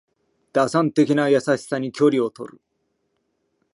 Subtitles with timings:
[0.51, 2.59] 打算的な優しさに距離をとる